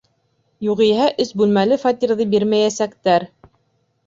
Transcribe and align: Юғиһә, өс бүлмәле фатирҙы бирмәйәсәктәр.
Юғиһә, 0.67 1.09
өс 1.23 1.33
бүлмәле 1.41 1.77
фатирҙы 1.83 2.27
бирмәйәсәктәр. 2.33 3.29